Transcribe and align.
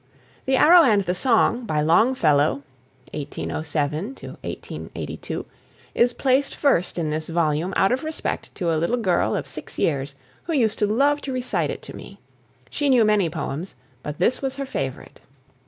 "The 0.47 0.55
Arrow 0.55 0.81
and 0.81 1.03
the 1.03 1.13
Song," 1.13 1.63
by 1.65 1.79
Longfellow 1.81 2.63
(1807 3.13 4.35
82), 4.95 5.45
is 5.93 6.13
placed 6.13 6.55
first 6.55 6.97
in 6.97 7.11
this 7.11 7.29
volume 7.29 7.71
out 7.77 7.91
of 7.91 8.03
respect 8.03 8.49
to 8.55 8.73
a 8.73 8.77
little 8.81 8.97
girl 8.97 9.35
of 9.35 9.47
six 9.47 9.77
years 9.77 10.15
who 10.45 10.53
used 10.53 10.79
to 10.79 10.87
love 10.87 11.21
to 11.21 11.31
recite 11.31 11.69
it 11.69 11.83
to 11.83 11.95
me. 11.95 12.19
She 12.71 12.89
knew 12.89 13.05
many 13.05 13.29
poems, 13.29 13.75
but 14.01 14.17
this 14.17 14.41
was 14.41 14.55
her 14.55 14.65
favourite. 14.65 15.21